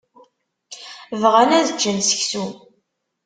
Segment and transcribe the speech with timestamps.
[1.21, 2.45] Bɣan ad ččen seksu.